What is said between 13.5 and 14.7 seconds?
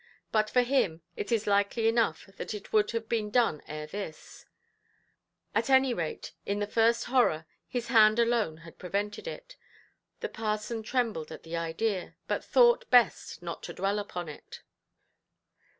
to dwell upon it.